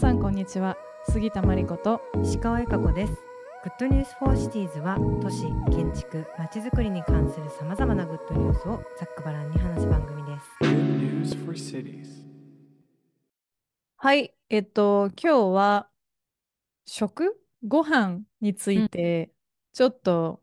[0.00, 0.78] さんこんにちは。
[1.10, 3.12] 杉田真理子と石川由佳子です。
[3.12, 3.18] Good
[3.68, 12.24] News for Cities は都市建築まちづくりに関するさまざまなグッドニュースをざっくばらんに話す番組です.
[13.96, 15.90] はいえっと今日は
[16.86, 19.30] 食ご飯について
[19.74, 20.40] ちょっと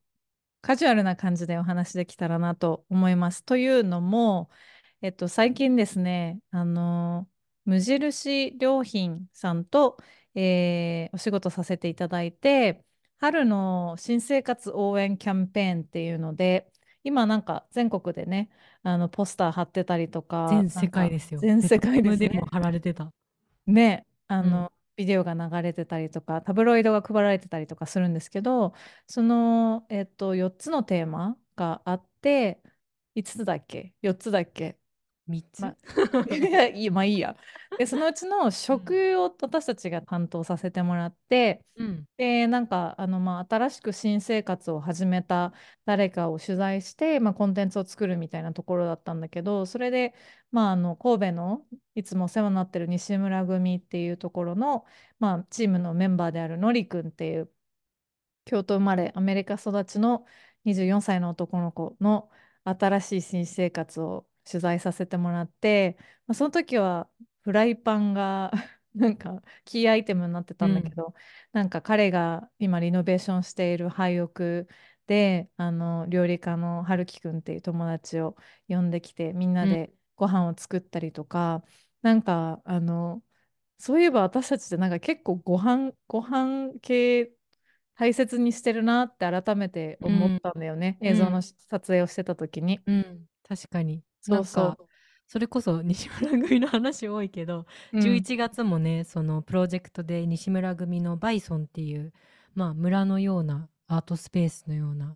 [0.62, 3.44] カジュアルな感じでお話できたらなと思います。
[3.44, 4.52] というのも
[5.02, 7.28] えっと最近ですねあの
[7.67, 9.98] 無印良品さんと、
[10.35, 12.84] えーお仕事させていただいて
[13.20, 16.72] 春の新生活応援キャンペーンっていうので
[17.03, 18.49] 今なんか全国でね
[18.84, 21.41] あのポスター貼ってたりとか全世界ですよ。
[21.41, 22.30] 全世界ですね。
[22.30, 23.11] でも貼られてた。
[23.67, 24.67] ねあうん。
[24.67, 28.73] の、ビデオが流れてたりとかタブロイドが配られてたりとかするんですけど
[29.08, 32.61] その、えっと、4つのテーマがあって
[33.16, 34.77] 5つだっけ？4つだっけ？
[35.28, 35.75] 3つ、ま
[36.36, 37.36] いやいいまあいいや。
[37.78, 42.06] でそのうちの食を私たちが担当させてもらって、うん。
[42.17, 45.53] でなんかあの、まあ、新しく新生活を始めた
[45.86, 50.14] 誰かを取材して、まあ、コンテンツを作るみたいなところだったんだけどそれで、
[50.52, 54.86] まあ、あの神戸のいつもお世話になってる西村組っていうところの、
[55.20, 57.52] まあ、チームのメンバーであるのりくんっていう
[58.45, 60.25] 京都生まれアメリカ育ちの
[60.66, 62.30] 24歳の男の子の
[62.64, 67.09] 新しい新生活を取材させてもらって、まあ、その時は
[67.42, 68.52] フライパンが
[68.95, 71.14] なんかキーアイテムになってたんだけど、
[71.52, 74.67] なんか彼が今リノベーションしている廃屋
[75.06, 78.36] であの料理家の春樹くんっていう友達を
[78.67, 81.64] 呼んできてみんなでご飯を作ったりとか、
[82.02, 83.23] なんかあの
[83.78, 87.32] そういえば私たちってなんか結構ご飯ご飯系
[87.95, 91.08] 大切にしてるなって改めて思ったんだよね、うん。
[91.08, 92.80] 映像のし撮影をしてた時に。
[92.86, 93.26] うん。
[93.48, 94.02] 確かに
[94.36, 94.78] そうそなんか
[95.28, 97.98] それこそ西村組の話多いけど、う。
[97.98, 102.14] うん11月もねそのプロジェクトで西村組のバイソンっていう、
[102.55, 105.15] まあ、村のようなアートスペースのような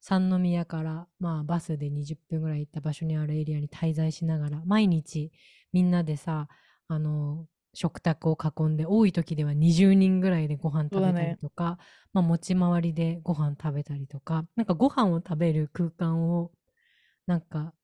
[0.00, 5.32] 三宮から、まあ、バスで20分ぐらい行った場所にあるエリアに滞在しながら毎日
[5.72, 6.48] みんなでさ
[6.88, 11.78] あの食卓を囲んで多い時では20人ぐらいでご飯食べたりとか、
[12.12, 16.52] まあ、持ち回りでご飯食べたりとかなんかご飯を食べる空間を
[17.26, 17.74] なんか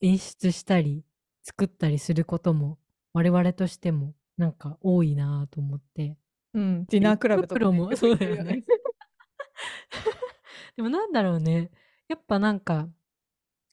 [0.00, 1.04] 演出したり
[1.42, 2.78] 作ったりすることも
[3.12, 6.16] 我々としてもなんか多いなと思って。
[6.54, 8.64] うん、ディナークラブとか、プロもそう言だよね。
[10.76, 11.70] でもなんだろうね。
[12.08, 12.88] やっぱなんか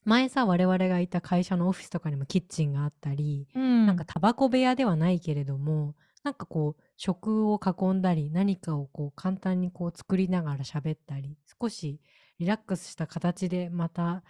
[0.05, 11.99] 前さ我々がいた会社のオフィスとかにもキッチンがあったり、うん、なんかタバコ部屋ではないけれどもなんかこう食を囲んだり何かをこう簡単にこう作りながら喋ったり少し
[12.39, 14.23] リラックスした形でまた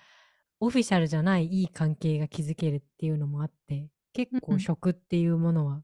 [0.59, 5.83] オフィシャルじゃないいい関係が築けるっていうのもあって結うん構食っていうものは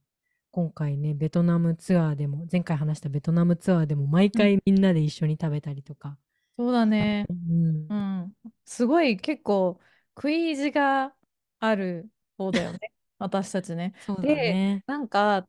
[0.52, 6.18] 今回ねベトナムツアーでも前回話したベトナムツアーでも毎回みんなで一緒に食べたりとか、
[6.58, 7.30] そうだね。
[7.30, 8.36] うんうん。
[8.66, 9.80] すごい結構
[10.16, 11.16] 食い意地が
[11.60, 12.94] ある方だよね。
[13.18, 13.94] 私たちね。
[14.00, 15.48] そうだで、ねなんか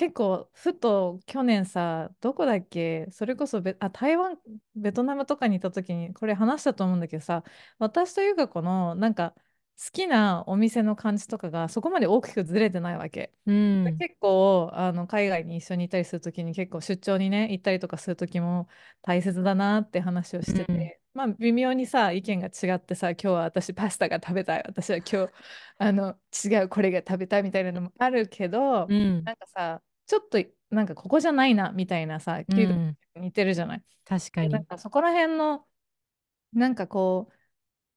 [0.00, 3.06] 結構ふと去年さ、どこだっけ？
[3.10, 4.38] それこそベ、あ、台湾、
[4.74, 7.44] ベトナムとかにいた時にこれ話したと思うんだけどさ、
[7.78, 9.34] 私とゆか子のなんか
[9.78, 13.34] 好きなお店の感じとかがそこまで大きくずれてないわけ。
[13.44, 13.84] うん。
[13.84, 18.68] で結構あの海外に一緒にいたりするときに結構出張にね行ったりとかするときも
[19.02, 25.28] 大切だなって話をしてて、まあ微妙にさ意見が違ってさ今日は私パスタが食べたい私は今日
[25.76, 29.24] あの違うこれが食べたいみたいなのもあるけど、うん。
[29.24, 30.38] なんかさちょっと
[30.70, 32.96] なんかここじゃないなみたいなさうん。
[33.14, 33.82] 似てるじゃない？
[34.04, 34.48] 確かに。
[34.48, 35.64] でなんかそこら辺の
[36.52, 37.28] なんかこ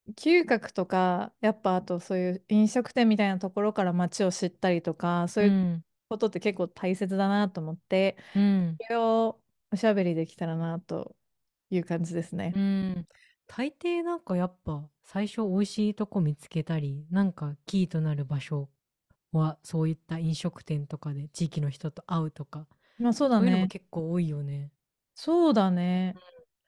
[0.07, 5.83] う嗅覚とかやっぱあとそういう飲食店みたいなところから街を知ったりとかそういううん。
[6.09, 8.77] ことって結構大切だなと思って、うん。
[8.79, 9.41] それを
[9.71, 11.15] おしゃべりできたらなと
[11.71, 12.53] いう感じですね。
[12.55, 12.59] う。
[12.59, 13.07] ん、
[13.47, 18.69] 大抵なんかやっぱ最初美味しいとこ見つけたりなんかキーとなる場所
[19.33, 23.67] はそういった飲食店とかで地域の人と会うとかまあそうだそういうのもね。
[23.67, 24.71] 結構多いよね。
[25.15, 26.15] そうだね。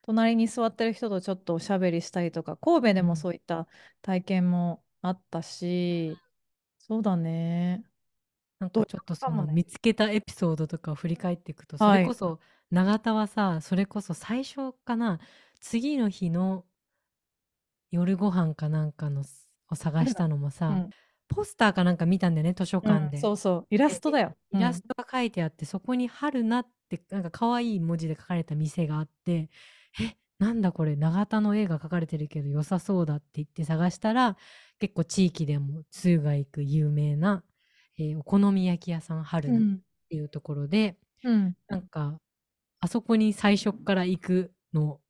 [0.04, 3.68] 隣に座ってる人とちょっとおしゃべりしたりとか、神戸でもそういった
[4.02, 6.16] 体験もあったし、
[6.78, 7.84] そうだね。
[8.60, 12.40] なんかちょっとその見つけたエピソードとかを振り返っていくとそはいれこそ
[12.72, 15.20] 永田はさそれこそ最初かな
[15.60, 16.66] 次の日の
[17.92, 20.90] 夜ご飯かなんかのすを探したのもさ、うん
[21.28, 23.20] ポスターかなんか見たんだよね図書うん、館で。
[23.20, 24.36] そうそう、イラストだよ。
[24.52, 29.50] イラストが書いてあって、そこに春菜ってなんか可愛い文字で書かれた店があって、
[30.02, 34.38] え、なんだこれ、長田の絵が描かれてるけど良さそうだって言って探したら、
[34.80, 37.44] 結構地域でも通が行く有名な、
[37.98, 41.56] えーお好み焼き屋さん春菜っうん、ていうところで、うん。
[41.68, 42.20] なんか、
[42.82, 45.02] あそこに最初っから行くの、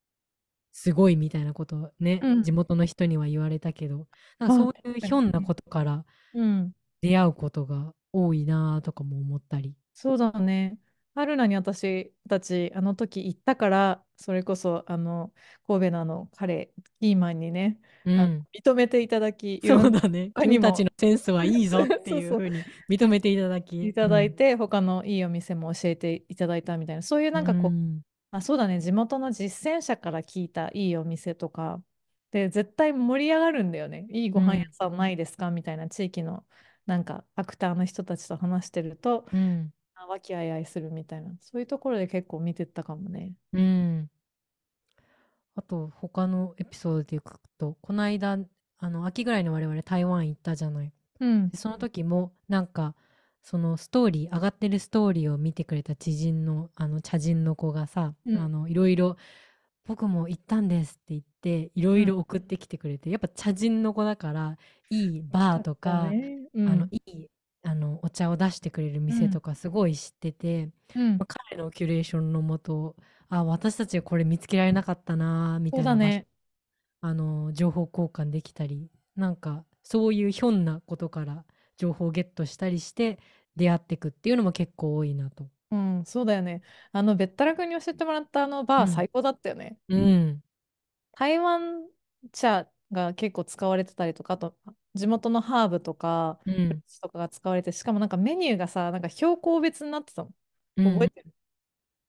[0.78, 4.08] すごいみたいなことをね、うん地元の人には言われたけど、
[4.46, 6.74] そういうひょんなことからうん。
[7.02, 9.74] 出会うことが多いなとかも思ったり。
[9.94, 10.78] そうだね。
[11.16, 15.32] 春菜に私たちあの時行ったから、それこそあの
[15.66, 18.46] 神戸のあの彼、キーマンにね、うん。
[18.54, 20.32] 認めていただき、いそうだね。
[20.42, 23.88] 君たちのセンスはいいぞっていう ふうに認めていただき。
[23.88, 28.02] いただいて、他のいいお店も教えていただいたみたいな、そういうなんかこう、うん
[28.32, 31.82] あ、そうだね、地元の実践者から聞いたいいお店とか、
[32.32, 34.08] で、絶対盛り上がるんだよね。
[34.10, 35.52] いいご飯屋さんないですか？
[35.52, 36.46] みたいな地域の
[36.86, 39.72] なんかアクターの人たちと話してると、うん。
[39.96, 43.34] あ和気あいあいするみたいな、そういうところで結構見てったかもね。
[43.54, 44.10] うん。
[45.56, 48.38] あと、他のエピソードでいくと、この間、
[48.78, 50.92] あの、秋ぐらいの我々台湾行ったじゃない。
[51.20, 52.96] うんで、その時も、なんか、
[53.46, 58.38] そのストーリー、上がってるストーリーを見てくれた知人の、あの、茶人の子がさ、うん。
[58.40, 59.18] あの、いろいろ、
[59.86, 64.58] 僕も行ったんですって言って、いろいろ送ってきてくれて、やっぱ茶人の子だから、
[64.90, 66.40] いいバーとか、ね。
[66.56, 66.70] うん。
[66.70, 67.30] あの、いい、
[67.64, 71.18] あの、お茶を出してくれる店とかすごい知ってて、うん。
[71.20, 72.96] まあ彼のキュレーションのもと、
[73.30, 76.26] あ、私たちこれ見つけられなかったな、みたいうなね。
[77.02, 81.46] あの、情報交換できたり、なんか、そういうひょんなことから
[81.78, 83.20] 情報をゲットしたりして、
[83.56, 85.50] 出会ってくっていうのも結構多いなと。
[85.72, 86.62] うん、そうだよね。
[86.92, 89.78] あの、べったらくんに教えてもらったあのバうんー最高だったよね。
[89.90, 90.44] うん。
[91.14, 91.90] 台湾
[92.32, 94.58] 茶が結構使われてたりとか、あと
[94.94, 96.84] 地元のハーブとか、フルーうん。
[96.88, 100.34] ツとかが使われて、しかもなんかメニューがさ、なんか標高別になってたの。
[100.78, 101.34] うん覚えてる？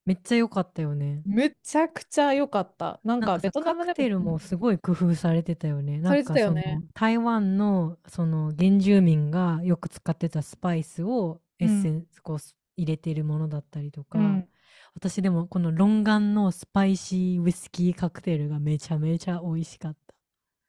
[0.07, 1.21] めっちゃ良かったよね。
[1.25, 3.01] めちゃくちゃ良かった。
[3.03, 5.99] なんかベトナムでカクテルもすごい工夫されてたよね。
[5.99, 6.81] なんかそのね。
[6.93, 14.47] 台湾のその原住民がよく使ってたスパイスをエッセンスこうす入れてるものだったりとか、うん。
[14.95, 19.95] 私でもこのロンガンのスパイシーウイスキーカクテルがめちゃめちゃ美味しかっ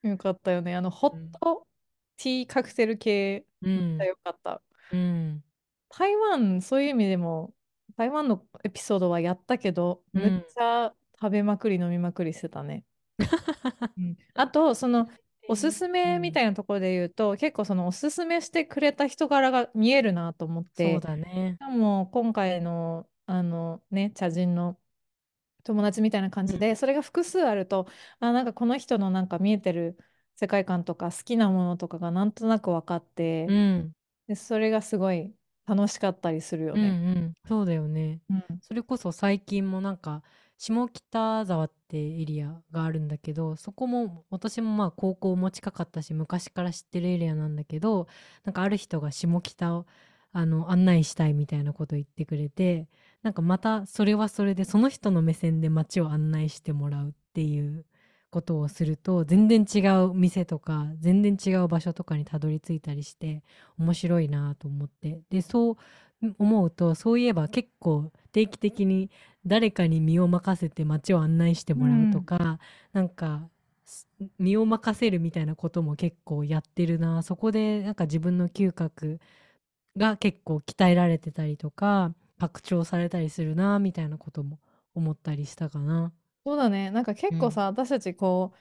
[0.02, 0.08] た。
[0.08, 0.74] よかったよね。
[0.74, 1.64] あの、ホット
[2.16, 4.04] ティーカクテル系、うんめっちゃ。
[4.06, 4.62] 良かった。
[4.92, 5.44] うん。
[5.90, 7.54] 台湾、そういう意味でも、
[7.98, 12.84] 台湾のエピソードはやったけど、うんめっちゃ食べまくり、飲みまくりしてたね。
[13.96, 15.08] うんあと、その、
[15.48, 21.58] おすすめみたいなところで言うと、結構そのおすすめしてくれた人柄が見えるなと思っそうて、だねし。
[21.58, 24.78] かも今回のあのね、茶人の
[25.64, 27.88] 友達みたいな感じで、それが複数あると、
[28.20, 29.98] あ、なんかこの人のなんか見えてる
[30.36, 33.94] 世界観とか好きなものとかがなんとなく分かって、うん。
[34.28, 35.34] で、それがすごい
[35.68, 36.90] 楽しかったりするようんうね。
[36.90, 37.34] ん。
[37.46, 38.20] そうだよね。
[38.30, 38.44] うん。
[38.62, 40.22] それこそ最近もなんか
[40.56, 48.08] 下北沢ってエリアがあるんだけどそこも私もまあ高校も近かったし昔から知ってるエリアなんだけど
[48.44, 49.86] なんかある人が下北を
[50.32, 52.88] あの案内したいみたいなこと言ってくれて
[53.22, 57.84] なんかまたそれはそれでその人の目線で街を案内してもらうっていう
[58.30, 63.42] ことをすると全然違う店とか全然違う場所とかにたどり着いたりして
[63.78, 65.20] 面白いなと思って。
[65.30, 65.76] でそう
[66.38, 69.10] 思うとそういえば結構定期的に
[69.46, 72.58] 誰かに身を任せて街を案内してもらうとか、
[72.92, 73.48] なんか
[73.84, 74.06] す
[74.38, 77.22] 身を任せるみたいなことも結構やってるな。
[77.22, 79.20] そこでなんか自分の嗅覚
[79.96, 84.58] が結構鍛えられてたりとか拡張されたりするなみたいなことも
[84.94, 86.12] 思ったりしたかな。
[86.48, 86.90] そうだね。
[86.90, 88.54] なんか結構さ、私たちこ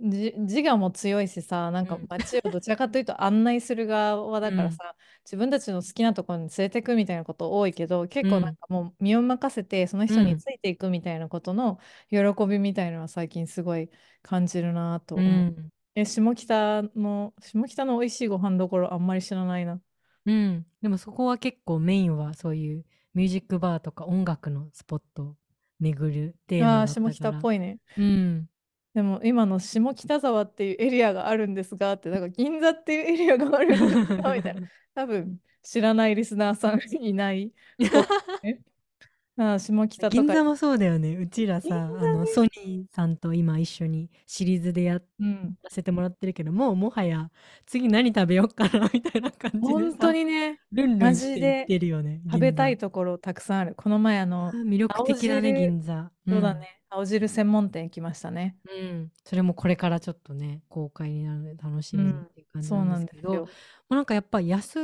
[0.00, 2.08] う、じ自我も強いしさ、なんかうん。
[2.08, 11.78] 街をどちらかというと案内する側だからさ、自分たちの好きなところに連れてくみたいなこと多いけど、結構なんかもう身を任せて、その人についていくみたいなことの
[12.10, 13.90] 喜びみたいなのは最近すごい
[14.22, 15.46] 感じるなとう思う。
[15.50, 19.80] ん、え、下北の、下北の美味しいご飯どころあんまり知らないな。
[20.26, 25.36] うん、でもそこは結構メインはそういうミュージックバーとか音楽のスポットを
[25.84, 27.40] 巡るテーマああー、だった下北っ。
[27.40, 27.78] ぽいね。
[27.98, 28.46] うん、
[28.94, 34.68] でも今の下北沢っていうエリアがあるんですがって、なんか銀座っていうエリアがあるんですがみたいな。
[34.94, 37.52] 多分知らないリスナーさんいない。
[39.36, 40.24] ああ、下北とか。
[40.24, 41.16] 銀座もそうだよね。
[41.16, 45.56] うちらさ、銀座あのソニーさんと今一緒にシリーズでやうん。
[45.62, 47.30] らせてもらってるけど、もうもはや
[47.66, 53.74] 次何食べようかなみたいな感じで本当さ、にね、ルンルマンしていジでってるよね、食べたい銀ところたくさんある。
[53.76, 56.10] この前あの、ー魅力的だね、銀座。
[56.26, 58.56] そうだね、青汁専門店行きましたね。
[58.64, 58.86] うん。
[58.86, 59.12] うん。
[59.24, 63.42] それもこれからちょっとね、公開になるので楽しみにっていう感じなそうなんんですけど、ですよ。
[63.42, 63.48] も
[63.90, 64.78] うなんかやっぱ安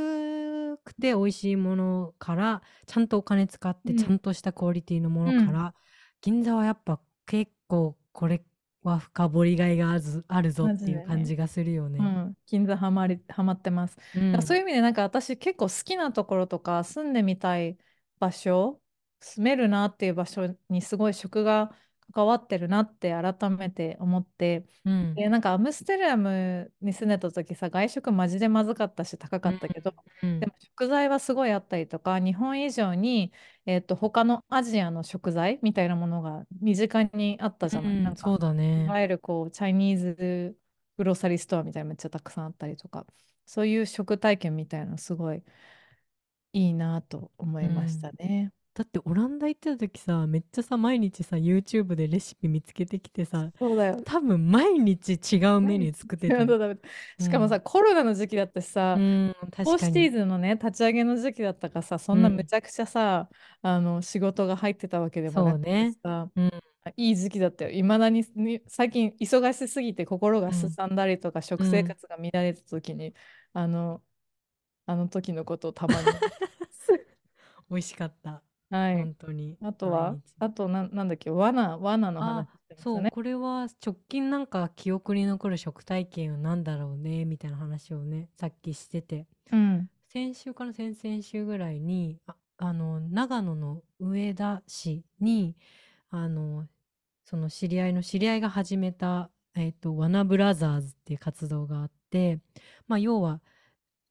[0.83, 3.97] くて美味しいものからちゃんとお金使ってうん。
[3.97, 5.45] ちゃんとしたクオリティのものうん。
[5.45, 5.73] から、
[6.21, 8.43] 銀座はやっぱ結構これ
[8.83, 11.99] は深掘りがいがあるぞあるぞっていう感じがするよね。
[11.99, 13.97] うん、銀座ハマり、ハマってます。
[14.15, 14.31] うん。
[14.31, 17.77] だからそういう意味でなんか私結構好きなところとか住んでみたい
[18.19, 18.81] 場所、
[19.19, 21.75] 住めるなっていう場所にすごい食が
[22.11, 25.15] 関わってるなって改めて思って、うん。
[25.15, 33.31] で、なんかアムステルダムに住んでた時さ、外食マジでまずかったし高かったけど、うんでも食材はすごいあったりとか、日本以上に、
[33.65, 37.97] えっと、他のアジアの食材みたいなものが身近にあったじゃない。
[37.97, 38.53] うんなんかそうだ
[38.85, 38.89] いね。
[38.89, 40.57] わゆるこう、チャイニーズ
[40.97, 43.05] グローサリーストアみたいなのめっちゃたくさんあったりとか、
[43.45, 45.43] そういう食体験みたいなのすごい
[46.53, 48.53] いいなと思いましたね。
[48.73, 54.05] だってオランダ行ってた時さ、めっちゃさ、毎日さ、YouTube でレシピ見つけてきてさ、そうだよ。
[54.05, 56.45] 多分毎日違うメニュー作ってた
[57.19, 60.09] しかもさ、コロナの時期だったしさ、うん、フォー確かシティに。
[60.09, 63.29] ーズのね、立ち上げの時期だったからさ、そんなうんむちゃくちゃさ、
[63.61, 66.51] あの仕事が入ってたわけでもなくてそうねさ、うん
[66.97, 67.71] いい時期だったよ。
[67.71, 73.13] いまだにに最近忙しすぎて心がすさんだりとか、食生活が乱れた時に、
[73.53, 74.03] あの、
[74.87, 76.21] あの時のことをたまに。
[77.69, 78.43] 美味しかった。
[78.71, 79.13] はい本。
[79.15, 79.57] 当に。
[79.61, 80.15] あとは？
[80.39, 83.09] あとな、なんだっけ、罠、罠の話あしてましたそう、ね。
[83.11, 89.27] これは直近なんか記憶に残る食体験は何だろうね、みたいな話をね、さっきしてて。
[89.51, 89.89] うん。
[90.07, 95.55] 先週から先々週ぐらいに、あ、あの、長野の上田市に、
[96.09, 96.67] あの、
[97.25, 102.39] その知り合いの知り合いが始めた、えっと、ワナブラザーズっていう活動があって、
[102.87, 103.41] まあ、要は、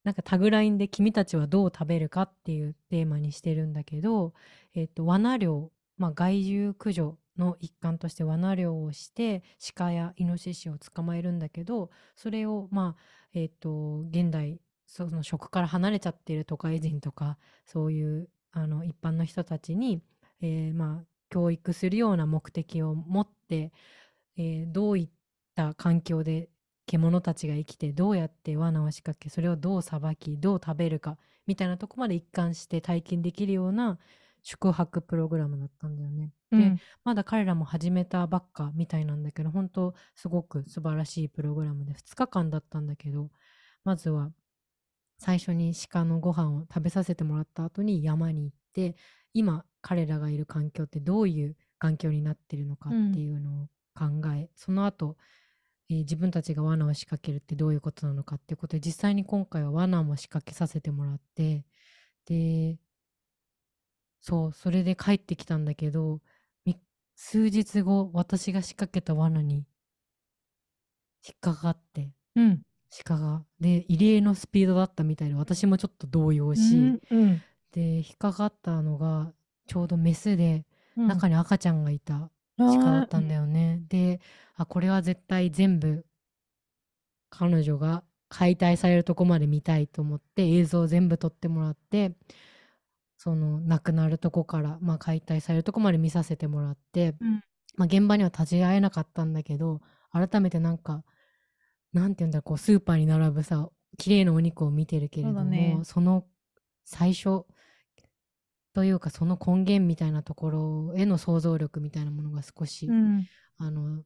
[0.03, 4.33] なんかタグラインで君たちはどう食べるかっていうテーマにしてるんだけど、
[4.73, 9.43] えっと、罠猟、まあ、害獣駆除の一環として罠猟をして
[9.75, 13.01] 鹿やイノシシを捕まえるんだけどそれをまあ
[13.33, 20.01] えっと現代その食から離れちゃってる都会人とかそういうあの一般の人たちに、
[20.41, 23.71] えーまあ教育するような目的を持って、
[24.37, 25.09] えーどういっ
[25.55, 26.49] た環境で
[26.91, 31.17] 獣たちが生きてどうやって罠を仕掛けそれをどうさばきどう食べるか
[31.47, 33.99] みたいなとこまで一貫して体験できるような
[34.43, 36.31] 宿泊プログラムだったんだよね。
[36.51, 36.79] で、うん。
[37.03, 43.29] まだ彼らも始めたばっかみたいなんだけど本当すごく素晴らしいプログラムで2日間だったんだけど
[43.83, 44.31] まずは
[45.19, 48.95] 最初に鹿のご飯を食べさせてもらった後に山に行って
[49.33, 54.05] 今彼らがいる環境ってどういう環境になってるのかっていうのを考
[54.35, 55.17] え、その後、
[55.91, 61.65] えー自分たちが罠を仕掛けるってどういうことなのかっていうことで実際に今回は罠も仕掛けさせてもらって
[62.25, 62.79] で
[64.21, 66.21] そうそれで帰ってきたんだけど
[66.65, 66.77] み
[67.15, 69.65] 数日後私が仕掛けた罠に
[71.27, 72.61] 引っかかってうん。
[73.05, 77.41] 鹿がで異例のスピードだったみたいで私もちょっと動揺し、うん。
[77.71, 79.33] で引っかかったのが
[79.67, 80.65] ちょうどメスで
[80.97, 81.07] うん。
[81.07, 82.29] 中に赤ちゃんがいた
[82.69, 82.79] あー。
[82.79, 83.81] 鹿だったんだよね。
[83.87, 84.19] で
[84.55, 86.05] あこれは絶対全部
[87.29, 92.13] 彼女が解体されるとこまで見たいと思って映像を全部撮ってもらって
[93.17, 97.43] その亡くなるとこから、まあ、解体されるとこまで見させてもらって、うん。
[97.77, 101.03] まあ、現場には立ち会えなかったんだけど改めてなんか
[101.93, 105.79] なんていうんだろうこうスーパーに並ぶさ綺麗なお肉を見てるけれどね。
[105.83, 106.25] その
[106.83, 107.45] 最初
[108.73, 113.27] というかその根源みたいなところへの想像力みたいなものが少し、うん。
[113.57, 114.03] あの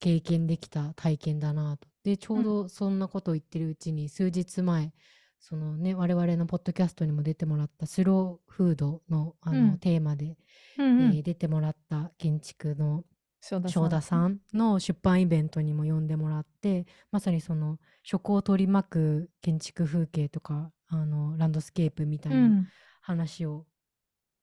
[0.00, 1.88] 経験できた体験だなと。
[2.04, 4.92] でちょうどそんなことを言ってるうちに数日前
[5.40, 9.78] そのね我々のポッドキャストにも出てもらったスローフードのあの、うん。
[9.78, 10.36] テーマで、
[10.78, 11.16] うんうん。
[11.16, 13.04] えー出てもらった建築の
[13.40, 22.66] 正田さんの出版イベントにも呼んでもらってまさにその食を取り巻く建築風景とかあのランドスケープみたいうなん。
[23.02, 23.66] 話を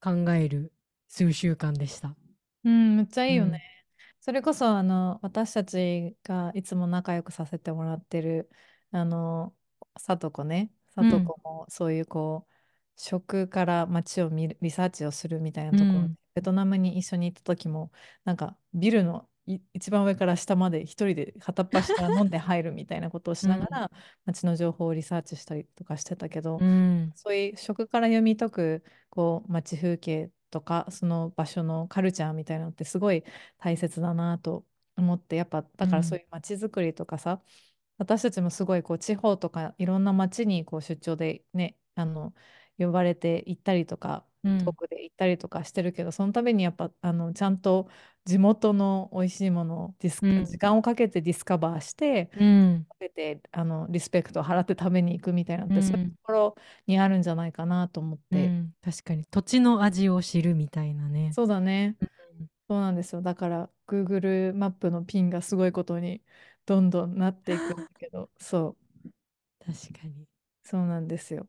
[0.02, 0.74] 考える
[1.08, 2.16] 数週間でした。
[2.64, 3.62] うん、めっちゃいいようんね。
[4.20, 8.50] それこそあの私たちがいつも仲良くさせてもらってる
[8.92, 9.56] あの
[9.98, 12.52] さとこね、さとこもそういうこう
[12.96, 17.92] 食から街を見るリサーチをするみたいなところで、うんベトナムに一緒に行った時も
[18.24, 19.31] なんかビルのい
[19.74, 23.92] 一番上から下まで一人で片っ端から飲んで入るみたいなことをしながら、
[24.26, 27.12] 街の情報をリサーチしたりとかしてたけど、うん。
[27.16, 33.24] そういう食から読み解くこう街風景とかその場所のカルチャーみたいなのってすごい
[33.58, 34.66] 大切だなと
[34.98, 37.42] 思ってやっぱだからそういう街づくりとかさ、
[37.98, 42.34] 私たちもすごいこう地方とかいろんな街にこう出張でねあの
[42.78, 47.88] 呼ばれて行ったりとかうん遠くで行ったりとかしてるけど、その度にやっぱあのちゃんと
[48.26, 52.86] 地元の美味しいものをディス、うん時間をかけてディスカバーしてうん。
[52.90, 56.56] かけてあのリスペクトを払って食べに行くみたいなのって、うんそういうところ
[56.88, 58.74] にあるんじゃないかなと思って、うん。
[58.84, 61.32] 確かに土地の味を知るみたいなね。
[61.34, 62.08] そうだね、うん。
[62.70, 63.22] そうなんですよ。
[63.22, 66.22] だから Google マップのピンがすごいことに
[66.66, 69.10] どんどんなっていくんだけどそう。
[69.66, 70.28] 確かに。
[70.64, 71.48] そうなんですよ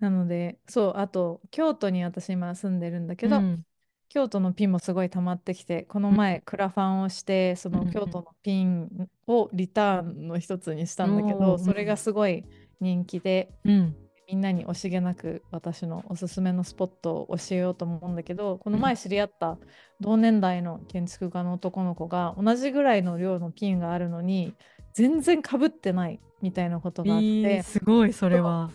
[0.00, 3.64] なので、そう、あと、京都に私今住んでるんだけど、うん。
[4.08, 6.16] 京都のピンもすごい溜まってきて、このうん。
[6.16, 7.86] 前クラファンをして、そうんうん。
[7.86, 12.44] の京都のピンをリターンの一つにしたんだけおど、ーそれがすごい
[12.80, 13.96] 人気で、うん。
[14.28, 19.58] みんなに惜しげなく私のおすすめのスポットを教えようと思うんだけど、この前知り合った
[20.00, 24.54] 同年代の建築家の男の子が同じぐらいの量のピンがあるのに、
[24.94, 28.70] 全然かぶってないみたいなことがあっえーて、すごいそれは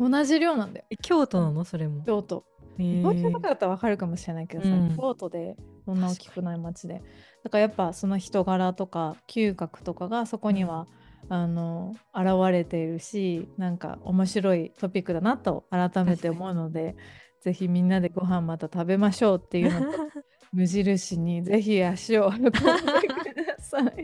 [0.00, 0.86] 同じ量なんだよ。
[0.90, 1.64] え京都なの？
[1.64, 2.44] それも京都。
[2.78, 7.02] えー東京とかだったら分かるかもしれないけどさ、うん京都でそんな大きくない町で。
[7.44, 10.86] だからやっぱその人柄とか嗅覚とかがそこには、
[11.28, 16.96] あの現れているしなんか面白いトピックだなと改めて思うので
[17.42, 19.98] ぜひみんなでご飯また食べましょうっていうのと
[20.52, 23.19] 無印にぜひ足を運んでください。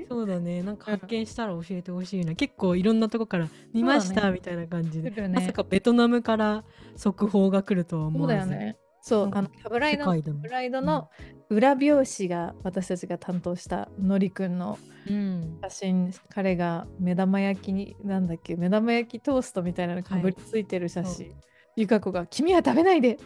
[0.08, 0.62] そうだね。
[0.62, 4.32] なんか発見したら教えてほしいな、結構いろんなとこから見ました、ね。
[4.32, 5.28] みたいな感じで、ね。
[5.28, 6.64] まさかベトナムから
[6.96, 8.78] 速報が来るとは思そうわずだよね。
[9.00, 11.08] そう、あの、タブライドブライドの
[11.48, 15.58] 裏表紙が私たちが担当したのりくんのうん。
[15.62, 21.36] 写真彼が目玉焼きになんだっけ目玉焼きトーストみたいなのかぶりついてる写真、
[21.76, 23.18] ゆか子が「君は食べないで!」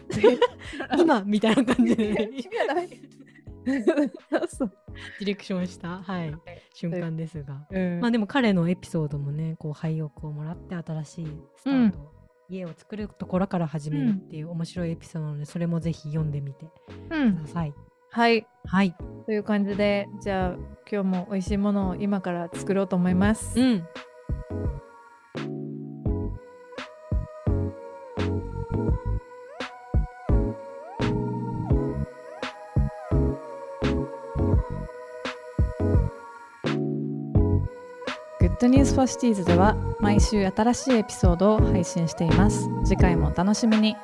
[0.99, 2.87] 今みたいな感じで、ね、 君は食べない。
[2.87, 3.20] でそう
[3.65, 6.33] ディレクションした、はい、
[6.73, 7.99] 瞬間ですが、うん。
[7.99, 11.27] まあでも彼のエピソードもねこう廃屋をもらって新しい
[11.57, 12.11] スタート、
[12.49, 16.65] 家を作るところから始めるっていう面白いエピソードなので、それもぜひ読んでみて
[17.09, 17.73] うんください。
[18.11, 18.45] はい。
[18.65, 20.55] はい、という感じでじゃあ
[20.91, 23.87] 今日も美味しいものを今から作ろうと思います、うん、
[38.67, 42.69] ニュースフォーシティーズでは毎週新しいエピソードを配信しています。
[42.85, 43.95] 次回もお楽しみに。